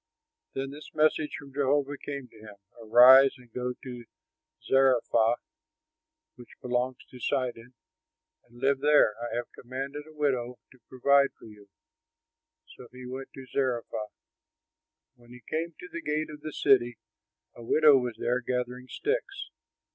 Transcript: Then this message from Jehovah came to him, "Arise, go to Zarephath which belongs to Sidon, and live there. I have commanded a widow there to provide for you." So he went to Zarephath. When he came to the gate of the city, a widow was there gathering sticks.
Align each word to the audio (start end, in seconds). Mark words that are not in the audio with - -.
Then 0.55 0.71
this 0.71 0.89
message 0.95 1.35
from 1.37 1.53
Jehovah 1.53 1.95
came 1.95 2.27
to 2.27 2.39
him, 2.39 2.55
"Arise, 2.81 3.35
go 3.53 3.75
to 3.83 4.05
Zarephath 4.63 5.37
which 6.33 6.59
belongs 6.59 6.97
to 7.11 7.19
Sidon, 7.19 7.75
and 8.47 8.57
live 8.59 8.79
there. 8.79 9.13
I 9.21 9.35
have 9.35 9.51
commanded 9.51 10.07
a 10.07 10.13
widow 10.13 10.57
there 10.71 10.79
to 10.79 10.85
provide 10.89 11.33
for 11.37 11.45
you." 11.45 11.69
So 12.75 12.87
he 12.91 13.05
went 13.05 13.31
to 13.35 13.45
Zarephath. 13.45 14.15
When 15.17 15.29
he 15.29 15.41
came 15.47 15.73
to 15.79 15.87
the 15.87 16.01
gate 16.01 16.31
of 16.31 16.41
the 16.41 16.51
city, 16.51 16.97
a 17.53 17.61
widow 17.63 17.95
was 17.99 18.17
there 18.17 18.39
gathering 18.41 18.87
sticks. 18.87 19.51